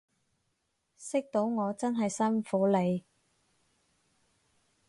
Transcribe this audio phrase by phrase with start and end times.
[0.97, 3.03] 識到我真係辛苦你